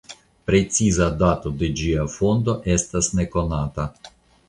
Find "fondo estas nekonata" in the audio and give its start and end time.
2.17-3.91